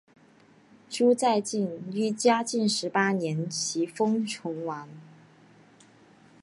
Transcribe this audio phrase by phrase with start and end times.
[0.89, 4.89] 朱载境于嘉靖十八年袭封崇王。